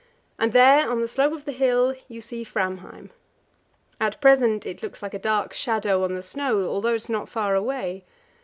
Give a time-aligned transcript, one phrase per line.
[0.39, 3.11] And there on the slope of the hill you see Framheim.
[3.99, 7.29] At present it looks like a dark shadow on the snow, although it is not
[7.29, 8.03] far away.